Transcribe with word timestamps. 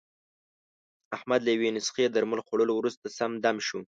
احمد 1.15 1.39
له 1.43 1.49
یوې 1.55 1.69
نسخې 1.77 2.05
درمل 2.09 2.39
خوړلو 2.47 2.73
ورسته، 2.77 3.05
سم 3.17 3.31
دم 3.43 3.57
شو. 3.67 3.79